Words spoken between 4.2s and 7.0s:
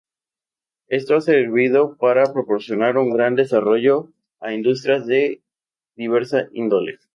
a industrias de diversa índole.